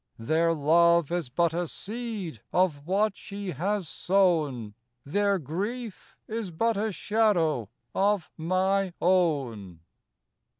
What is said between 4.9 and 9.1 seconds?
Their grief is but a shadow of my